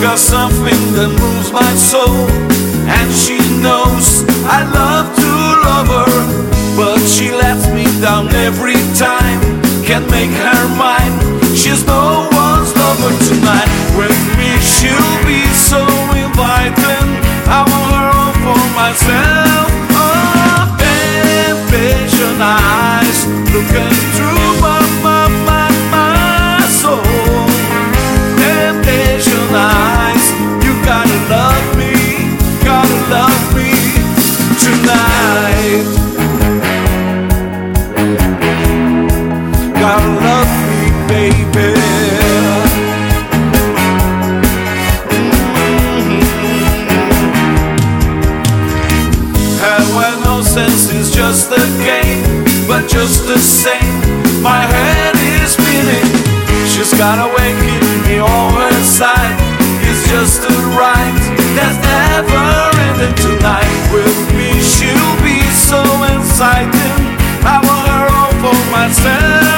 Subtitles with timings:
[0.00, 2.24] got something that moves my soul,
[2.88, 5.30] and she knows I love to
[5.60, 6.16] love her,
[6.76, 9.40] but she lets me down every time.
[9.84, 11.14] Can't make her mine.
[11.54, 13.68] She's no one's lover tonight.
[13.98, 15.84] With me, she'll be so
[16.16, 17.08] inviting.
[17.44, 19.68] I want her all for myself.
[19.92, 20.30] Oh,
[22.42, 23.99] eyes looking
[51.30, 52.24] just a game,
[52.66, 54.02] but just the same,
[54.42, 56.10] my head is spinning.
[56.66, 59.38] She's got a way keeping me on her side.
[59.86, 61.22] It's just the right
[61.54, 62.46] that's never
[62.82, 63.70] ending tonight.
[63.94, 65.78] With me, she'll be so
[66.18, 66.98] exciting.
[67.46, 69.49] I want her all for myself.